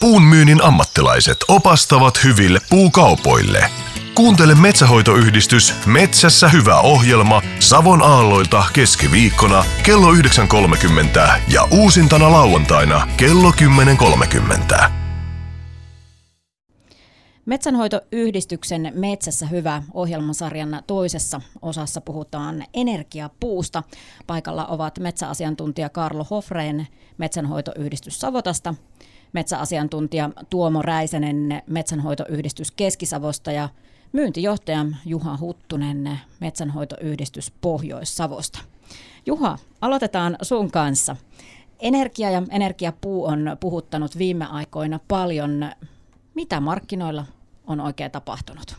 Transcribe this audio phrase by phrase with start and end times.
[0.00, 3.70] Puun myynnin ammattilaiset opastavat hyville puukaupoille.
[4.14, 10.20] Kuuntele Metsähoitoyhdistys Metsässä hyvä ohjelma Savon aalloilta keskiviikkona kello 9.30
[11.52, 14.90] ja uusintana lauantaina kello 10.30.
[17.46, 23.82] Metsänhoitoyhdistyksen Metsässä hyvä ohjelmasarjan toisessa osassa puhutaan energiapuusta.
[24.26, 26.86] Paikalla ovat metsäasiantuntija Karlo Hofreen
[27.18, 28.74] Metsänhoitoyhdistys Savotasta,
[29.32, 33.68] metsäasiantuntija Tuomo Räisänen Metsänhoitoyhdistys Keskisavosta ja
[34.12, 38.58] myyntijohtaja Juha Huttunen Metsänhoitoyhdistys Pohjois-Savosta.
[39.26, 41.16] Juha, aloitetaan sun kanssa.
[41.80, 45.70] Energia ja energiapuu on puhuttanut viime aikoina paljon.
[46.34, 47.26] Mitä markkinoilla
[47.66, 48.76] on oikein tapahtunut?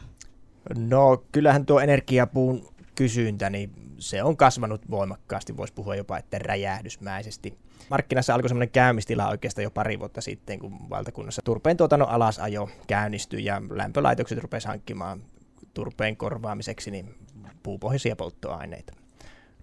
[0.78, 7.58] No kyllähän tuo energiapuun kysyntä, niin se on kasvanut voimakkaasti, voisi puhua jopa että räjähdysmäisesti.
[7.90, 13.46] Markkinassa alkoi semmoinen käymistila oikeastaan jo pari vuotta sitten, kun valtakunnassa turpeen tuotannon alasajo käynnistyi
[13.46, 15.22] ja lämpölaitokset rupesivat hankkimaan
[15.74, 17.16] turpeen korvaamiseksi niin
[17.64, 18.94] puupohjaisia polttoaineita.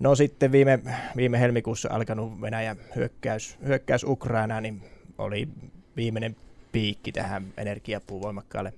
[0.00, 0.80] No sitten viime,
[1.16, 4.82] viime helmikuussa alkanut Venäjän hyökkäys, hyökkäys Ukrainaan, niin
[5.18, 5.48] oli
[5.96, 6.36] viimeinen
[6.72, 8.72] piikki tähän energiapuun voimakkaalle,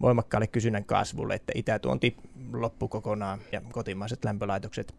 [0.00, 2.16] voimakkaalle kysynnän kasvulle, että itätuonti
[2.52, 4.94] loppui kokonaan ja kotimaiset lämpölaitokset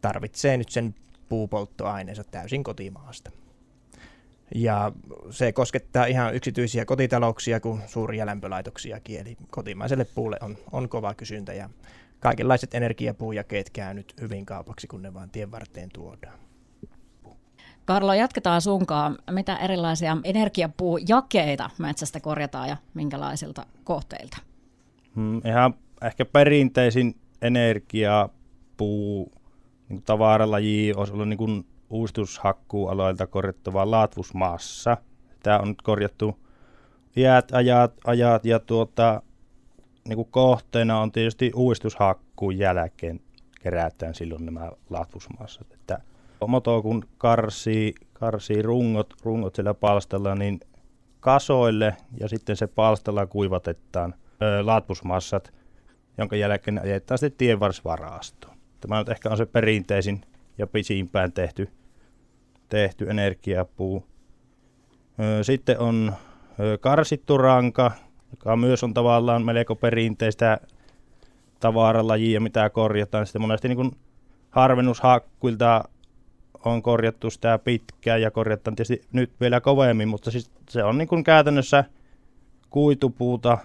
[0.00, 0.94] tarvitsee nyt sen
[1.32, 3.30] puupolttoaineensa täysin kotimaasta.
[4.54, 4.92] Ja
[5.30, 11.52] se koskettaa ihan yksityisiä kotitalouksia kuin suuria lämpölaitoksiakin, eli kotimaiselle puulle on, on kova kysyntä
[11.52, 11.70] ja
[12.20, 16.38] kaikenlaiset energiapuujakeet käy nyt hyvin kaupaksi, kun ne vaan tien varteen tuodaan.
[17.84, 19.18] Karlo, jatketaan sunkaan.
[19.30, 24.36] Mitä erilaisia energiapuujakeita metsästä korjataan ja minkälaisilta kohteilta?
[25.16, 29.32] Hmm, ihan ehkä perinteisin energiapuu
[29.88, 34.96] niin tavaralaji olisi ollut niin uudistushakkuualoilta korjattava laatvusmaassa.
[35.42, 36.38] Tämä on nyt korjattu
[37.16, 39.22] iät, ajat, ajat ja tuota,
[40.08, 43.20] niin kuin kohteena on tietysti uudistushakkuun jälkeen
[43.60, 45.72] kerätään silloin nämä laatvusmassat.
[45.72, 45.98] Että
[46.46, 50.60] moto kun karsii, karsii rungot, rungot siellä palstalla, niin
[51.20, 55.52] kasoille ja sitten se palstalla kuivatetaan ö, laatvusmassat,
[56.18, 58.51] jonka jälkeen ajetaan sitten tienvarsvarastoon.
[58.82, 60.20] Tämä nyt ehkä on se perinteisin
[60.58, 61.68] ja pisimpään tehty,
[62.68, 64.06] tehty energiapuu.
[65.42, 66.12] Sitten on
[66.80, 67.90] karsittu ranka,
[68.30, 70.58] joka myös on tavallaan melko perinteistä
[71.60, 73.26] tavaralajia, mitä korjataan.
[73.26, 73.96] Sitten monesti niin
[74.50, 75.84] harvennushakkuilta
[76.64, 81.24] on korjattu sitä pitkään ja korjataan tietysti nyt vielä kovemmin, mutta siis se on niin
[81.24, 81.84] käytännössä
[82.70, 83.58] kuitupuuta,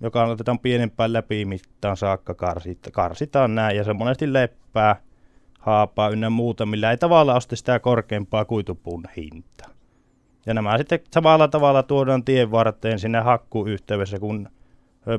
[0.00, 1.10] joka otetaan pienempään
[1.44, 4.96] mittaan saakka karsita, karsitaan näin ja se monesti leppää,
[5.60, 9.70] haapaa ynnä muuta, millä ei tavallaan osta sitä korkeampaa kuitupuun hintaa.
[10.46, 14.48] Ja nämä sitten samalla tavalla tuodaan tien varteen sinne hakkuyhteydessä kuin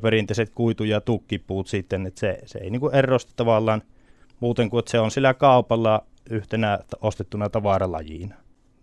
[0.02, 3.82] perinteiset kuitu- ja tukkipuut sitten, että se, se ei niinku erosta tavallaan
[4.40, 8.36] muuten kuin, että se on sillä kaupalla yhtenä ostettuna tavaralajiina.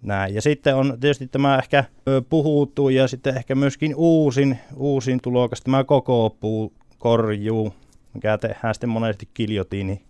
[0.05, 0.35] Näin.
[0.35, 1.85] Ja sitten on tietysti tämä ehkä
[2.29, 7.75] puhuttu ja sitten ehkä myöskin uusin, uusin tulokas, tämä koko puu korjuu,
[8.15, 10.03] mikä tehdään sitten monesti kiljotiini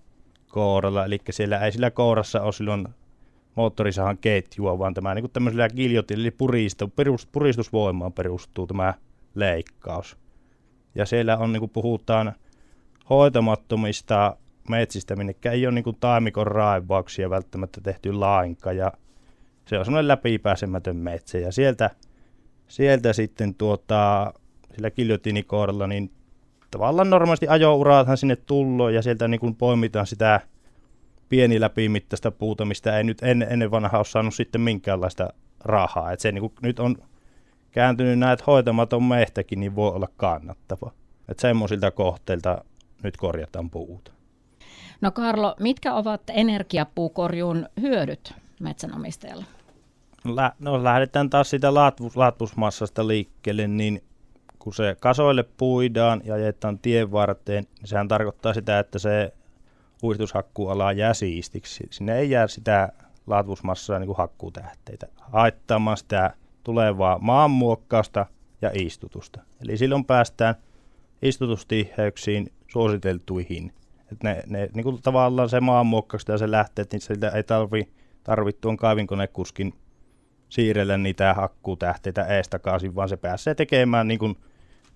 [0.48, 2.88] kouralla, eli siellä ei sillä kourassa ole silloin
[3.54, 6.92] moottorisahan ketjua, vaan tämä niin tämmöisellä giljotin, eli puristu,
[7.32, 8.94] puristusvoimaan perustuu tämä
[9.34, 10.16] leikkaus.
[10.94, 12.32] Ja siellä on, niin kuin puhutaan
[13.10, 14.36] hoitamattomista
[14.68, 18.92] metsistä, minne ei ole niin kuin taimikon raivauksia välttämättä tehty lainkaan, ja
[19.66, 21.90] se on semmoinen läpipääsemätön metsä, ja sieltä,
[22.68, 24.32] sieltä sitten tuota,
[24.74, 26.10] sillä kiljotinikoodalla, niin
[26.70, 30.40] tavallaan normaalisti ajouraathan sinne tullo, ja sieltä niin kuin poimitaan sitä
[31.28, 35.32] pieni läpimittaista puuta, mistä ei nyt ennen, ennen vanhaa ole saanut sitten minkäänlaista
[35.64, 36.12] rahaa.
[36.12, 36.96] Et se niin kuin, nyt on
[37.70, 40.92] kääntynyt näet hoitamaton mehtäkin, niin voi olla kannattava.
[41.28, 42.64] Että semmoisilta kohteilta
[43.02, 44.12] nyt korjataan puuta.
[45.00, 49.44] No Karlo, mitkä ovat energiapuukorjuun hyödyt metsänomistajalle?
[50.24, 54.02] Lä- no lähdetään taas sitä laatvus- laatvusmassasta liikkeelle, niin
[54.58, 59.32] kun se kasoille puidaan ja ajetaan tien varteen, niin sehän tarkoittaa sitä, että se
[60.02, 61.86] uistushakkuuala jää siistiksi.
[61.90, 62.92] Sinne ei jää sitä
[63.26, 68.26] laatvusmassaa niin hakkuutähteitä haittaamaan sitä tulevaa maanmuokkausta
[68.62, 69.40] ja istutusta.
[69.62, 70.54] Eli silloin päästään
[71.22, 73.72] istutustiheyksiin suositeltuihin.
[74.12, 77.88] Et ne, ne niin kuin tavallaan se maanmuokkaus ja se lähteet, niin siltä ei tarvi,
[78.24, 79.74] tarvi tuon kaivinkonekuskin
[80.48, 84.36] siirrellä niitä hakkuutähteitä ees takaisin, vaan se pääsee tekemään niin kuin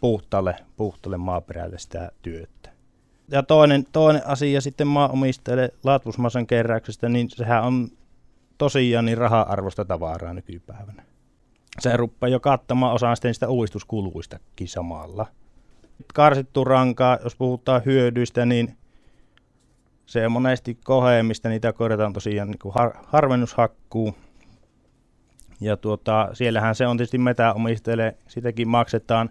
[0.01, 2.71] puhtaalle, puhtaalle maaperälle sitä työtä.
[3.31, 7.89] Ja toinen, toinen asia sitten maanomistajalle laatvusmassan keräyksestä, niin sehän on
[8.59, 11.03] tosiaan niin raha-arvosta tavaraa nykypäivänä.
[11.81, 15.27] se rupeaa jo kattamaan osaan sitten sitä uudistuskuluistakin samalla.
[16.15, 18.77] Karsittu rankaa, jos puhutaan hyödyistä, niin
[20.09, 24.15] se on monesti koheemista, niitä korjataan tosiaan niin har, harvennushakkuu.
[25.61, 29.31] Ja tuota, siellähän se on tietysti metäomistajille, sitäkin maksetaan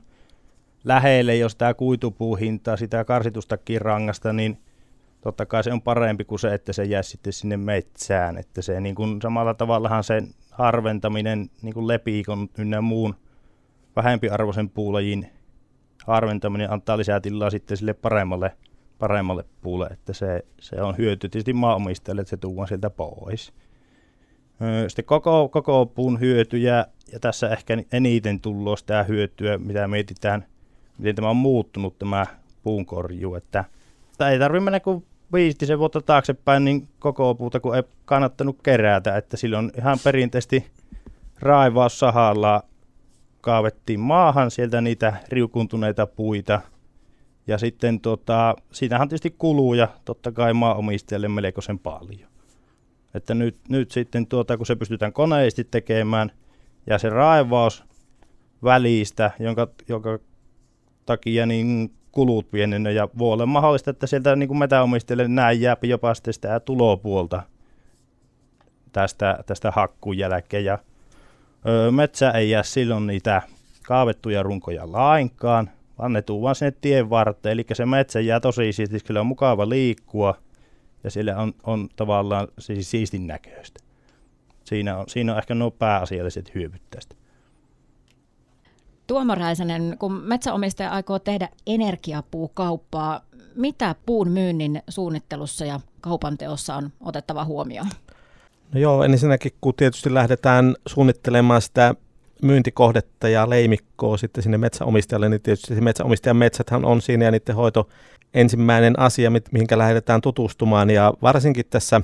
[0.84, 4.62] lähelle, jos tämä kuitupuuhinta sitä karsitustakin rangasta, niin
[5.22, 8.38] totta kai se on parempi kuin se, että se jää sitten sinne metsään.
[8.38, 10.22] Että se niin kuin samalla tavallahan se
[10.52, 13.16] harventaminen, niin kuin lepiikon ynnä muun
[13.96, 15.30] vähempiarvoisen puulajin
[16.06, 18.52] harventaminen antaa lisää tilaa sitten sille paremmalle,
[19.00, 23.54] paremmalle puulle, että se, se on hyöty tietysti maanomistajalle, että se tuodaan sieltä pois.
[24.88, 30.46] Sitten koko, koko puun hyötyjä, ja tässä ehkä eniten tullut sitä hyötyä, mitä mietitään,
[30.98, 32.26] miten tämä on muuttunut tämä
[32.64, 33.66] puunkorjuu, että
[34.32, 39.38] ei tarvitse mennä kuin viistisen vuotta taaksepäin, niin koko puuta kun ei kannattanut kerätä, että
[39.38, 40.68] silloin ihan perinteisesti
[41.40, 42.64] raivaussahalla
[43.42, 46.62] kaavettiin maahan sieltä niitä riukuntuneita puita.
[47.48, 52.30] Ja sitten tota, siinähän tietysti kuluja totta kai maanomistajalle melkoisen paljon.
[53.14, 56.32] Että nyt, nyt sitten tuota, kun se pystytään koneisesti tekemään
[56.88, 57.84] ja se raivaus
[58.64, 60.20] välistä, jonka, jonka
[61.06, 65.78] takia niin kulut pienenee ja voi olla mahdollista, että sieltä niin kuin metäomistajille näin jää
[65.84, 67.44] jopa sitten sitä tulopuolta
[68.92, 70.80] tästä, tästä hakkuun jälkeen ja
[71.68, 73.42] öö, metsä ei jää silloin niitä
[73.84, 78.74] kaavettuja runkoja lainkaan, vaan ne tuu vaan sinne tien varteen, eli se metsä jää tosi
[78.74, 80.38] siististi, kyllä on mukava liikkua
[81.04, 83.80] ja sillä on, on tavallaan siis siistin näköistä.
[84.64, 87.16] Siinä on, siinä on ehkä nuo pääasialliset hyödyt tästä.
[89.08, 93.22] Tuomo Räisänen, kun metsäomistaja aikoo tehdä energiapuukauppaa,
[93.56, 97.88] mitä puun myynnin suunnittelussa ja kaupanteossa on otettava huomioon?
[98.74, 101.96] No joo, ensinnäkin kun tietysti lähdetään suunnittelemaan sitä
[102.42, 107.56] myyntikohdetta ja leimikkoa sitten sinne metsäomistajalle, niin tietysti se metsäomistajan metsäthän on siinä ja niiden
[107.56, 107.90] hoito
[108.34, 110.90] ensimmäinen asia, mihinkä lähdetään tutustumaan.
[110.90, 112.02] Ja varsinkin tässä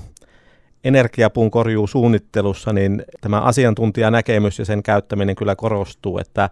[0.84, 6.50] energiapuun korjuusuunnittelussa, niin tämä asiantuntijanäkemys ja sen käyttäminen kyllä korostuu, että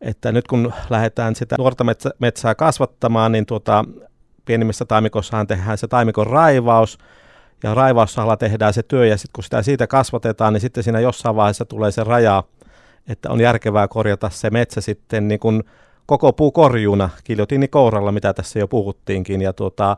[0.00, 3.84] että nyt kun lähdetään sitä nuorta metsä, metsää kasvattamaan, niin tuota,
[4.44, 6.98] pienimmissä taimikossahan tehdään se taimikon raivaus,
[7.62, 11.36] ja raivaussahalla tehdään se työ, ja sitten kun sitä siitä kasvatetaan, niin sitten siinä jossain
[11.36, 12.44] vaiheessa tulee se raja,
[13.08, 15.62] että on järkevää korjata se metsä sitten niin kuin
[16.06, 17.10] koko puu korjuuna,
[17.70, 19.96] kouralla, mitä tässä jo puhuttiinkin, ja tuota,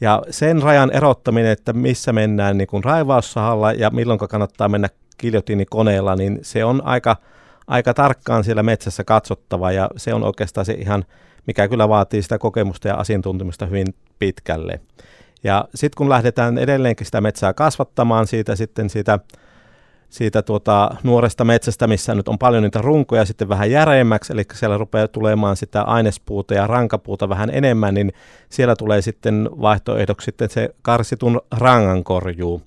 [0.00, 4.88] ja sen rajan erottaminen, että missä mennään niin kuin raivaussahalla ja milloin kannattaa mennä
[5.18, 7.16] kiljotiinikoneella, niin se on aika,
[7.66, 11.04] aika tarkkaan siellä metsässä katsottava ja se on oikeastaan se ihan,
[11.46, 13.86] mikä kyllä vaatii sitä kokemusta ja asiantuntemusta hyvin
[14.18, 14.80] pitkälle.
[15.44, 19.18] Ja sitten kun lähdetään edelleenkin sitä metsää kasvattamaan siitä sitten siitä,
[20.08, 24.78] siitä tuota, nuoresta metsästä, missä nyt on paljon niitä runkoja sitten vähän järeemmäksi, eli siellä
[24.78, 28.12] rupeaa tulemaan sitä ainespuuta ja rankapuuta vähän enemmän, niin
[28.48, 32.62] siellä tulee sitten vaihtoehdoksi sitten se karsitun rangankorjuu.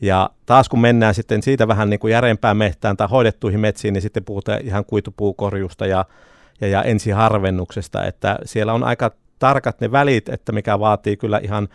[0.00, 4.02] Ja taas kun mennään sitten siitä vähän niin kuin järeempään mehtään tai hoidettuihin metsiin, niin
[4.02, 6.04] sitten puhutaan ihan kuitupuukorjusta ja,
[6.60, 11.68] ja, ja ensiharvennuksesta, että siellä on aika tarkat ne välit, että mikä vaatii kyllä ihan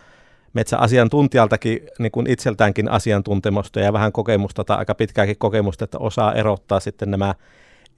[0.52, 6.80] metsäasiantuntijaltakin niin kuin itseltäänkin asiantuntemusta ja vähän kokemusta tai aika pitkääkin kokemusta, että osaa erottaa
[6.80, 7.34] sitten nämä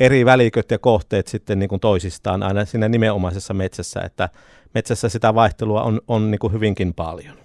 [0.01, 4.29] eri väliköt ja kohteet sitten niin kuin toisistaan aina siinä nimenomaisessa metsässä, että
[4.75, 7.37] metsässä sitä vaihtelua on, on niin kuin hyvinkin paljon.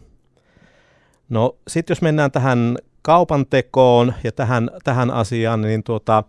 [1.30, 6.24] No sitten jos mennään tähän kaupan tekoon ja tähän, tähän asiaan, niin tuota,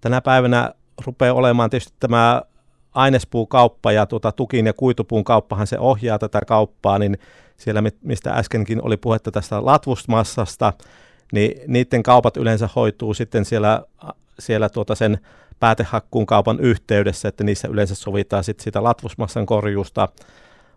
[0.00, 0.74] tänä päivänä
[1.06, 2.42] rupeaa olemaan tietysti tämä
[2.94, 7.18] ainespuukauppa ja tuota, tukin ja kuitupuun kauppahan se ohjaa tätä kauppaa, niin
[7.56, 10.72] siellä mistä äskenkin oli puhetta tästä latvusmassasta,
[11.32, 13.82] niin niiden kaupat yleensä hoituu sitten siellä,
[14.38, 15.18] siellä tuota sen
[15.60, 20.08] päätehakkuun kaupan yhteydessä, että niissä yleensä sovitaan sitten sitä latvusmassan korjuusta.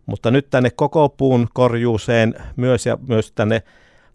[0.05, 3.63] Mutta nyt tänne koko puun korjuuseen myös ja myös tänne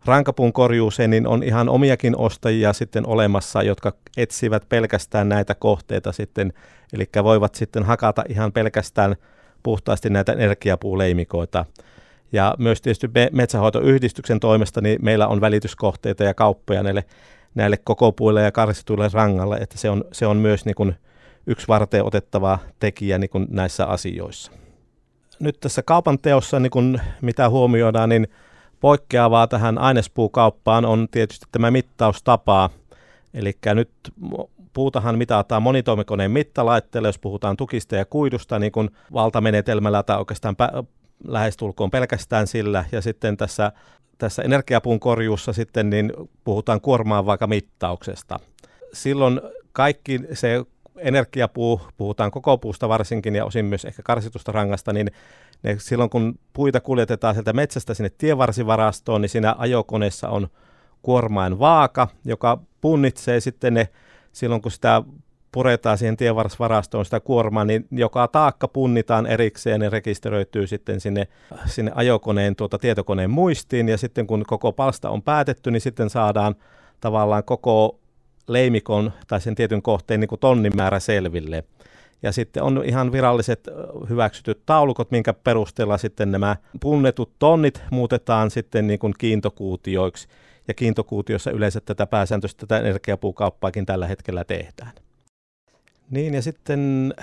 [0.04, 6.52] rankapuun korjuuseen, niin on ihan omiakin ostajia sitten olemassa, jotka etsivät pelkästään näitä kohteita sitten,
[6.92, 9.16] eli voivat sitten hakata ihan pelkästään
[9.62, 11.64] puhtaasti näitä energiapuuleimikoita.
[12.32, 17.04] Ja myös tietysti metsähoitoyhdistyksen toimesta niin meillä on välityskohteita ja kauppoja näille,
[17.54, 20.94] näille koko puille ja karsituille rangalle, että se on, se on myös niin kuin
[21.47, 24.52] yksi varten otettava tekijä niin kuin näissä asioissa
[25.42, 28.28] nyt tässä kaupan teossa, niin kun mitä huomioidaan, niin
[28.83, 32.71] poikkeavaa tähän ainespuukauppaan on tietysti tämä mittaustapa.
[33.35, 33.91] Eli nyt
[34.73, 40.85] puutahan mitataan monitoimikoneen mittalaitteella, jos puhutaan tukista ja kuidusta niin kuin valtamenetelmällä tai oikeastaan pä-
[41.27, 42.85] lähestulkoon pelkästään sillä.
[42.93, 43.73] Ja sitten tässä,
[44.19, 46.12] tässä energiapuun korjuussa sitten niin
[46.45, 48.41] puhutaan kuormaan vaikka mittauksesta.
[48.93, 49.41] Silloin
[49.73, 50.65] kaikki se
[51.02, 55.11] energiapuu, puhutaan koko puusta varsinkin ja osin myös ehkä karsitusta rangasta, niin
[55.62, 60.49] ne, silloin kun puita kuljetetaan sieltä metsästä sinne tievarsivarastoon, niin siinä ajokoneessa on
[61.02, 63.88] kuormain vaaka, joka punnitsee sitten ne,
[64.32, 65.02] silloin kun sitä
[65.52, 71.28] puretaan siihen tienvarsvarastoon sitä kuormaa, niin joka taakka punnitaan erikseen ja rekisteröityy sitten sinne,
[71.66, 73.88] sinne ajokoneen tuota, tietokoneen muistiin.
[73.88, 76.54] Ja sitten kun koko palsta on päätetty, niin sitten saadaan
[77.00, 77.99] tavallaan koko
[78.52, 81.64] leimikon tai sen tietyn kohteen niin kuin tonnin määrä selville.
[82.23, 83.68] Ja sitten on ihan viralliset
[84.09, 90.28] hyväksytyt taulukot, minkä perusteella sitten nämä punnetut tonnit muutetaan sitten niin kuin kiintokuutioiksi.
[90.68, 94.92] Ja kiintokuutiossa yleensä tätä pääsääntöistä tätä energiapuukauppaakin tällä hetkellä tehdään.
[96.11, 97.14] Niin ja sitten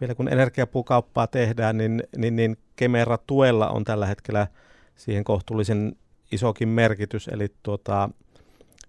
[0.00, 4.46] vielä kun energiapuukauppaa tehdään, niin, niin, niin Kemera-tuella on tällä hetkellä
[4.96, 5.96] siihen kohtuullisen
[6.32, 7.28] isokin merkitys.
[7.28, 8.10] Eli tuota,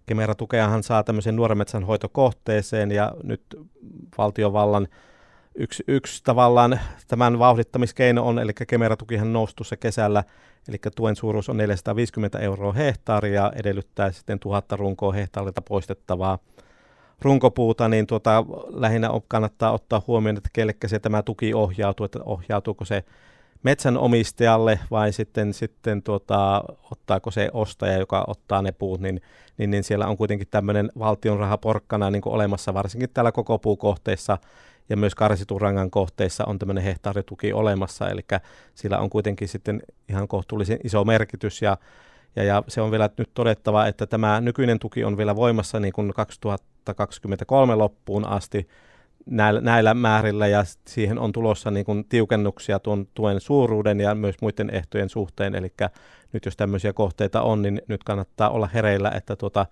[0.06, 3.42] Kemera-tukeahan saa tämmöisen nuoren metsän hoitokohteeseen ja nyt
[4.18, 4.88] valtiovallan
[5.56, 10.24] yksi, yksi tavallaan tämän vauhdittamiskeino on, eli Kemera-tukihan nousi tuossa kesällä,
[10.68, 16.40] eli tuen suuruus on 450 euroa hehtaaria, edellyttää sitten tuhatta runkoa hehtaarilta poistettavaa
[17.22, 22.86] runkopuuta, niin tuota, lähinnä kannattaa ottaa huomioon, että kellekä se tämä tuki ohjautuu, että ohjautuuko
[22.86, 23.04] se
[23.66, 29.22] metsänomistajalle vai sitten, sitten tuota, ottaako se ostaja, joka ottaa ne puut, niin,
[29.58, 34.38] niin, niin siellä on kuitenkin tämmöinen valtion rahaporkkana niin olemassa, varsinkin täällä koko puukohteessa
[34.90, 38.22] ja myös karsitun rangan kohteissa on tämmöinen hehtaarituki olemassa, eli
[38.76, 41.78] sillä on kuitenkin sitten ihan kohtuullisen iso merkitys ja
[42.36, 45.94] ja, ja se on vielä nyt todettava, että tämä nykyinen tuki on vielä voimassa niin
[45.94, 48.68] kuin 2023 loppuun asti
[49.26, 54.36] näillä, näillä määrillä ja siihen on tulossa niin kuin tiukennuksia tuon tuen suuruuden ja myös
[54.42, 55.56] muiden ehtojen suhteen.
[55.56, 55.74] Eli
[56.34, 59.66] nyt jos tämmöisiä kohteita on, niin nyt kannattaa olla hereillä, että tuota,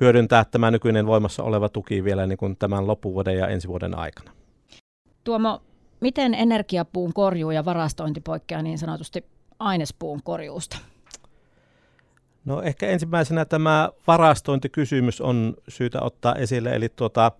[0.00, 4.30] hyödyntää tämä nykyinen voimassa oleva tuki vielä niin kuin tämän loppuvuoden ja ensi vuoden aikana.
[5.24, 5.62] Tuomo,
[6.00, 9.24] miten energiapuun korjuu ja varastointi poikkeaa niin sanotusti
[9.58, 10.78] ainespuun korjuusta?
[12.44, 17.32] No ehkä ensimmäisenä tämä varastointikysymys on syytä ottaa esille, eli tuota,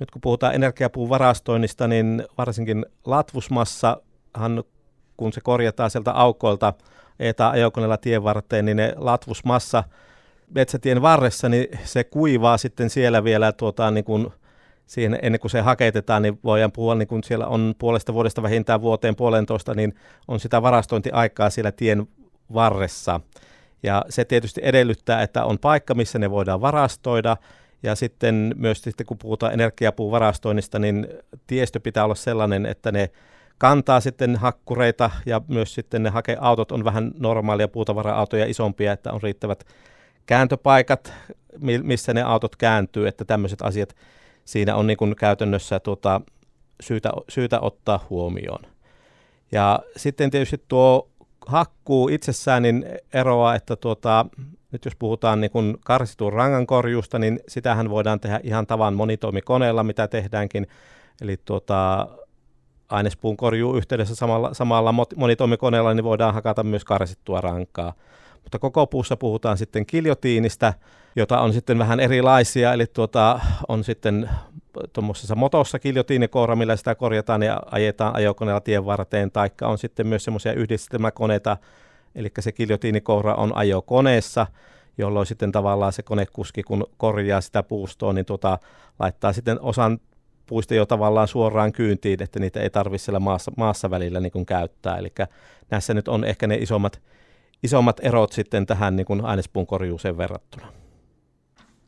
[0.00, 4.64] nyt kun puhutaan energiapuun varastoinnista, niin varsinkin latvusmassahan,
[5.16, 6.74] kun se korjataan sieltä aukoilta,
[7.18, 9.84] etä ajokoneella tien varteen, niin ne latvusmassa
[10.54, 14.26] metsätien varressa, niin se kuivaa sitten siellä vielä tuota, niin kuin
[14.86, 18.80] siihen, ennen kuin se haketetaan, niin voidaan puhua, niin kun siellä on puolesta vuodesta vähintään
[18.80, 19.94] vuoteen puolentoista, niin
[20.28, 22.08] on sitä varastointiaikaa siellä tien
[22.54, 23.20] varressa.
[23.82, 27.36] Ja se tietysti edellyttää, että on paikka, missä ne voidaan varastoida.
[27.82, 31.08] Ja sitten myös sitten, kun puhutaan energiapuun varastoinnista, niin
[31.46, 33.10] tiestö pitää olla sellainen, että ne
[33.58, 39.22] kantaa sitten hakkureita ja myös sitten ne hakeautot on vähän normaalia puutavara-autoja isompia, että on
[39.22, 39.64] riittävät
[40.26, 41.12] kääntöpaikat,
[41.82, 43.96] missä ne autot kääntyy, että tämmöiset asiat
[44.44, 46.20] siinä on niin kuin käytännössä tuota,
[46.82, 48.66] syytä, syytä ottaa huomioon.
[49.52, 51.10] Ja sitten tietysti tuo
[51.46, 54.26] hakkuu itsessään niin eroaa, että tuota,
[54.72, 60.08] nyt jos puhutaan niin kuin karsitun rangankorjuusta, niin sitähän voidaan tehdä ihan tavan monitoimikoneella, mitä
[60.08, 60.66] tehdäänkin.
[61.20, 62.08] Eli tuota,
[62.88, 67.92] ainespuun korjuu yhteydessä samalla, samalla monitoimikoneella niin voidaan hakata myös karsittua rankaa.
[68.42, 70.74] Mutta koko puussa puhutaan sitten kiljotiinistä,
[71.16, 74.30] jota on sitten vähän erilaisia, eli tuota, on sitten
[74.92, 80.24] tuommoisessa motossa kiljotiinikoura, millä sitä korjataan ja ajetaan ajokoneella tien varteen, taikka on sitten myös
[80.24, 81.56] semmoisia yhdistelmäkoneita,
[82.14, 84.46] eli se kiljotiinikoura on ajokoneessa,
[84.98, 88.58] jolloin sitten tavallaan se konekuski, kun korjaa sitä puustoa, niin tuota,
[88.98, 90.00] laittaa sitten osan
[90.46, 94.46] puista jo tavallaan suoraan kyyntiin, että niitä ei tarvitse siellä maassa, maassa välillä niin kuin
[94.46, 94.96] käyttää.
[94.96, 95.12] Eli
[95.70, 97.00] näissä nyt on ehkä ne isommat,
[97.62, 100.66] isommat erot sitten tähän niin kuin ainespuun korjuuseen verrattuna.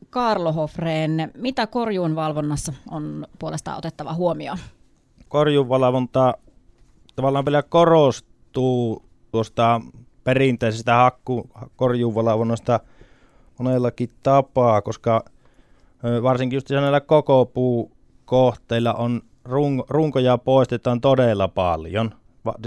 [0.09, 4.57] Karlo Hofreen, mitä korjuun valvonnassa on puolestaan otettava huomioon?
[5.27, 6.33] Korjuunvalvonta
[7.15, 9.81] tavallaan vielä korostuu tuosta
[10.23, 12.79] perinteisestä hakku korjuunvalvonnasta
[13.59, 15.25] monellakin tapaa, koska
[16.23, 22.11] varsinkin just näillä koko puukohteilla on run, runkoja poistetaan todella paljon.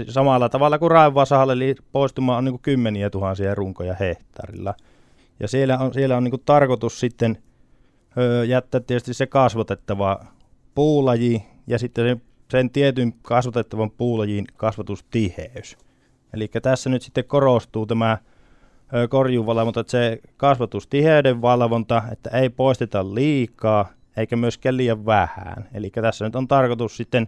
[0.09, 4.73] Samalla tavalla kuin raivasahalle, eli poistumaan on niin kymmeniä tuhansia runkoja hehtaarilla–
[5.39, 7.37] ja siellä on, siellä on niin tarkoitus sitten
[8.47, 10.19] jättää tietysti se kasvatettava
[10.75, 12.21] puulaji ja sitten sen,
[12.51, 15.77] sen tietyn kasvatettavan puulajin kasvatustiheys.
[16.33, 18.17] Eli tässä nyt sitten korostuu tämä
[19.09, 25.69] korjuuvalvonta, että se kasvatustiheyden valvonta, että ei poisteta liikaa eikä myöskään liian vähän.
[25.73, 27.27] Eli tässä nyt on tarkoitus sitten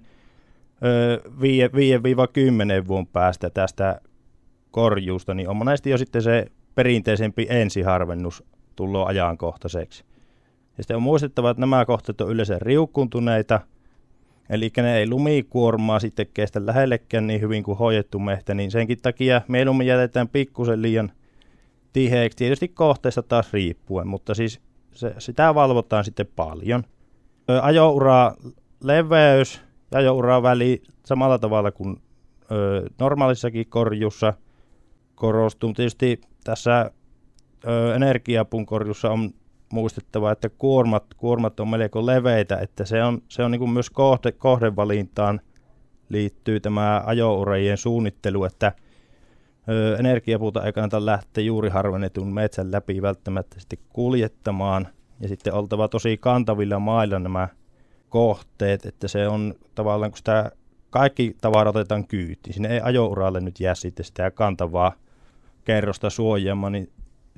[2.83, 4.01] 5-10 vuoden päästä tästä
[4.71, 8.43] korjuusta, niin on monesti jo sitten se perinteisempi ensiharvennus
[8.75, 10.03] tullut ajankohtaiseksi.
[10.77, 13.59] Ja sitten on muistettava, että nämä kohteet on yleensä riukkuntuneita,
[14.49, 19.41] eli ne ei lumikuormaa sitten kestä lähellekään niin hyvin kuin hoidettu mehtä, niin senkin takia
[19.47, 21.11] mieluummin jätetään pikkusen liian
[21.93, 26.83] tiheäksi, tietysti kohteesta taas riippuen, mutta siis se, sitä valvotaan sitten paljon.
[27.61, 28.35] Ajoura
[28.83, 32.01] leveys ja ajoura väli samalla tavalla kuin
[32.51, 34.33] ö, normaalissakin korjussa
[35.15, 35.73] korostuu.
[35.73, 36.91] Tietysti tässä
[37.67, 39.33] ö, energiapun korjussa on
[39.73, 43.89] muistettava, että kuormat, kuormat on melko leveitä, että se on, se on niin kuin myös
[43.89, 45.41] kohde, kohdevalintaan
[46.09, 48.71] liittyy tämä ajourajien suunnittelu, että
[49.69, 54.87] ö, energiapuuta ei kannata lähteä juuri harvennetun metsän läpi välttämättä sitten kuljettamaan,
[55.19, 57.47] ja sitten oltava tosi kantavilla mailla nämä
[58.09, 60.51] kohteet, että se on tavallaan, kun sitä
[60.89, 64.93] kaikki tavara otetaan kyytiin, sinne ei ajouralle nyt jää sitten sitä kantavaa
[65.65, 66.89] kerrosta suojaamaan, niin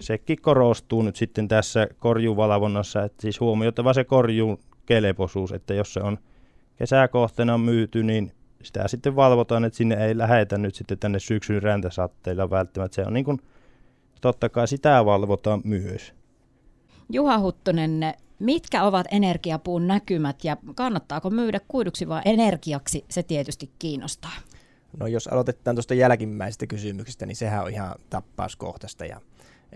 [0.01, 5.99] sekin korostuu nyt sitten tässä korjuvalvonnassa, että siis huomioitava se korjuun kelpoisuus, että jos se
[5.99, 6.17] on
[6.75, 8.31] kesäkohteena myyty, niin
[8.63, 12.95] sitä sitten valvotaan, että sinne ei lähetä nyt sitten tänne syksyn räntäsatteilla välttämättä.
[12.95, 13.41] Se on niin kuin,
[14.21, 16.13] totta kai sitä valvotaan myös.
[17.09, 24.35] Juha Huttunen, mitkä ovat energiapuun näkymät ja kannattaako myydä kuiduksi vai energiaksi, se tietysti kiinnostaa.
[24.99, 29.21] No jos aloitetaan tuosta jälkimmäisestä kysymyksestä, niin sehän on ihan tappauskohtaista ja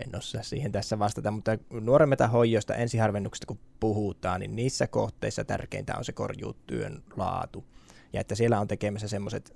[0.04, 5.96] en osaa siihen tässä vastata, mutta nuoren hoijoista ensiharvennuksesta kun puhutaan, niin niissä kohteissa tärkeintä
[5.96, 7.64] on se korjuutyön laatu.
[8.12, 9.06] Ja että siellä on tekemässä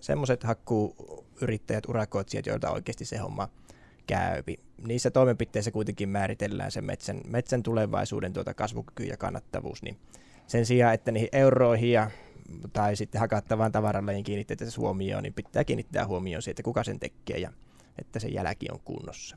[0.00, 3.48] semmoiset hakkuuyrittäjät, urakoitsijat, joilta oikeasti se homma
[4.06, 4.56] käypi.
[4.84, 9.96] Niissä toimenpiteissä kuitenkin määritellään se metsän, metsän tulevaisuuden tuota kasvukyky ja kannattavuus, niin
[10.46, 12.10] sen sijaan, että niihin euroihin ja
[12.72, 17.38] tai sitten hakattavaan tavaralle kiinnitetään huomioon, niin pitää kiinnittää huomioon siitä, että kuka sen tekee
[17.38, 17.52] ja
[17.98, 19.36] että se jälki on kunnossa.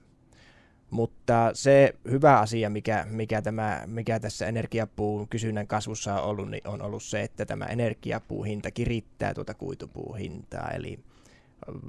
[0.94, 6.68] Mutta se hyvä asia, mikä, mikä, tämä, mikä tässä energiapuun kysynnän kasvussa on ollut, niin
[6.68, 10.72] on ollut se, että tämä energiapuuhinta kirittää tuota kuitupuuhintaa.
[10.72, 11.00] Eli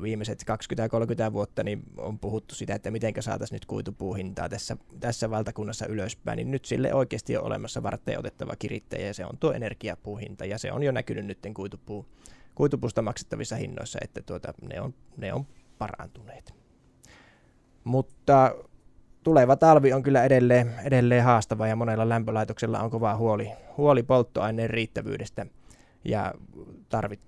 [0.03, 0.45] viimeiset
[1.31, 6.37] 20-30 vuotta niin on puhuttu sitä, että miten saataisiin nyt kuitupuuhintaa tässä, tässä valtakunnassa ylöspäin,
[6.37, 10.59] niin nyt sille oikeasti on olemassa varten otettava kirittäjä, ja se on tuo energiapuuhinta, ja
[10.59, 12.07] se on jo näkynyt nyt kuitupuu,
[12.55, 15.47] kuitupuusta maksettavissa hinnoissa, että tuota, ne, on, ne on
[15.79, 16.55] parantuneet.
[17.85, 18.55] Mutta
[19.25, 24.71] tuleva talvi on kyllä edelleen, edelleen haastava ja monella lämpölaitoksella on kova huoli, huoli polttoaineen
[24.71, 25.47] riittävyydestä
[26.05, 26.35] ja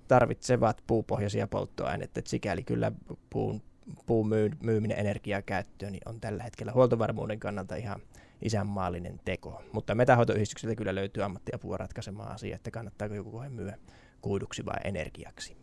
[0.09, 2.19] tarvitsevat puupohjaisia polttoaineita.
[2.19, 2.93] Et sikäli kyllä
[3.31, 3.63] puun,
[4.07, 8.01] puun myy, myyminen energiakäyttöön niin on tällä hetkellä huoltovarmuuden kannalta ihan
[8.43, 9.63] isänmaallinen teko.
[9.73, 13.79] Mutta metahoitoyhdistykseltä kyllä löytyy ammattiapua ratkaisemaan asia, että kannattaako joku kohe myydä
[14.21, 15.57] kuiduksi vai energiaksi.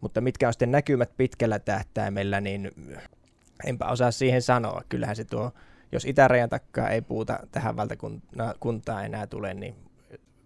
[0.00, 2.72] Mutta mitkä on sitten näkymät pitkällä tähtäimellä, niin
[3.64, 4.82] enpä osaa siihen sanoa.
[4.88, 5.52] Kyllähän se tuo,
[5.92, 9.74] jos itärajan takkaa ei puuta tähän valtakuntaan enää tule, niin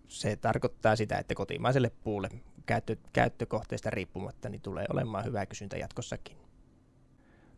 [0.09, 2.29] se tarkoittaa sitä, että kotimaiselle puulle
[2.67, 6.37] käyttö, käyttökohteesta riippumatta niin tulee olemaan hyvä kysyntä jatkossakin.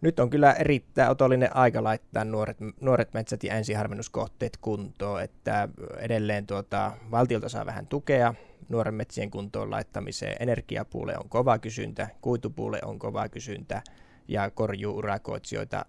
[0.01, 6.47] Nyt on kyllä erittäin otollinen aika laittaa nuoret, nuoret metsät ja ensiharvennuskohteet kuntoon, että edelleen
[6.47, 8.35] tuota, valtiolta saa vähän tukea
[8.69, 10.37] nuoren metsien kuntoon laittamiseen.
[10.41, 13.83] Energiapuulle on kova kysyntä, kuitupuulle on kova kysyntä
[14.31, 15.85] ja korjuurakoitsijoita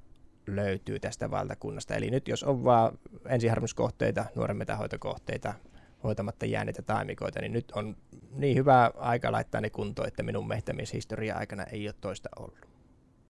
[0.47, 1.95] löytyy tästä valtakunnasta.
[1.95, 5.53] Eli nyt jos on vaan ensiharvennuskohteita, nuoren metahoitokohteita,
[6.03, 7.97] hoitamatta jääneitä taimikoita, niin nyt on
[8.31, 12.70] niin hyvä aika laittaa ne kuntoon, että minun mehtämieshistoria aikana ei ole toista ollut.